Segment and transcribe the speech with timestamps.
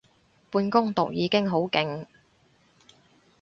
[0.49, 2.07] 半工讀已經好勁